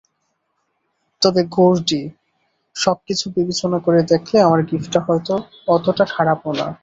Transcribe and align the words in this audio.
তবে 1.21 1.41
গর্ডি, 1.51 2.01
সবকিছু 2.75 3.25
বিবেচনা 3.35 3.77
করে 3.85 3.99
দেখলে, 4.11 4.37
আমার 4.41 4.59
গিফটটা 4.69 4.99
হয়ত 5.07 5.29
অতটা 5.67 6.05
খারাপও 6.13 6.51
না। 6.59 6.67